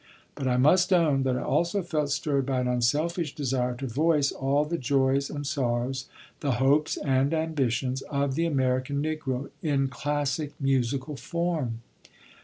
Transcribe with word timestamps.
But 0.33 0.47
I 0.47 0.57
must 0.57 0.91
own 0.91 1.21
that 1.25 1.37
I 1.37 1.43
also 1.43 1.83
felt 1.83 2.09
stirred 2.09 2.43
by 2.43 2.59
an 2.59 2.67
unselfish 2.67 3.35
desire 3.35 3.75
to 3.75 3.85
voice 3.85 4.31
all 4.31 4.65
the 4.65 4.79
joys 4.79 5.29
and 5.29 5.45
sorrows, 5.45 6.07
the 6.39 6.53
hopes 6.53 6.97
and 6.97 7.31
ambitions, 7.35 8.01
of 8.09 8.33
the 8.33 8.47
American 8.47 9.03
Negro, 9.03 9.51
in 9.61 9.89
classic 9.89 10.53
musical 10.59 11.15
form. 11.17 11.83